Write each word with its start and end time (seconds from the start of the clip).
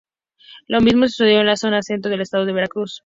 Lo 0.65 0.81
mismo 0.81 1.03
que 1.03 1.09
sucedió 1.09 1.41
en 1.41 1.45
la 1.45 1.55
zona 1.57 1.83
centro 1.83 2.09
del 2.09 2.21
Estado 2.21 2.45
de 2.45 2.53
Veracruz. 2.53 2.99